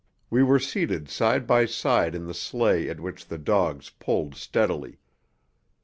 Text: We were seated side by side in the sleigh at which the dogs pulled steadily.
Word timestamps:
We 0.31 0.41
were 0.41 0.57
seated 0.57 1.09
side 1.11 1.45
by 1.45 1.67
side 1.67 2.15
in 2.15 2.25
the 2.25 2.33
sleigh 2.33 2.89
at 2.89 2.99
which 2.99 3.27
the 3.27 3.37
dogs 3.37 3.91
pulled 3.91 4.33
steadily. 4.33 4.97